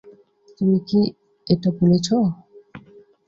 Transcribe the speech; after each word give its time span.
তুমি 0.57 0.77
কি 0.87 0.99
এটা 1.47 1.69
বলেছো? 1.79 2.15